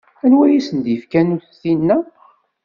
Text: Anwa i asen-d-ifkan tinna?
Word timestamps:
Anwa 0.25 0.45
i 0.51 0.57
asen-d-ifkan 0.59 1.29
tinna? 1.61 1.97